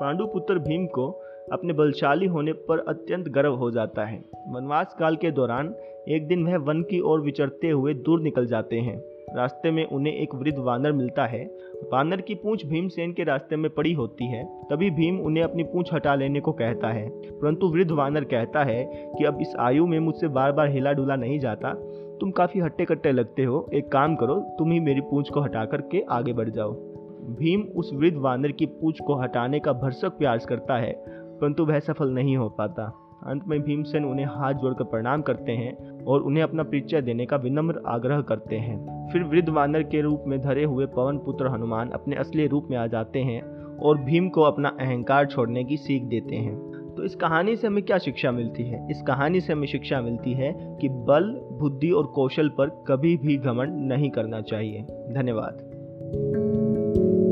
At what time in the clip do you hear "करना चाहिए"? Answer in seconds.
54.10-54.82